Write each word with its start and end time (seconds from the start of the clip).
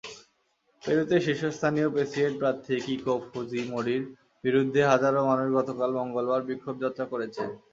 পেরুতে 0.83 1.15
শীর্ষস্থানীয় 1.25 1.87
প্রেসিডেন্ট 1.93 2.35
প্রার্থী 2.41 2.75
কিকো 2.85 3.13
ফুজিমোরির 3.27 4.03
বিরুদ্ধে 4.43 4.81
হাজারো 4.91 5.19
মানুষ 5.29 5.47
গতকাল 5.57 5.89
মঙ্গলবার 5.99 6.47
বিক্ষোভযাত্রা 6.49 7.05
করেছেন। 7.13 7.49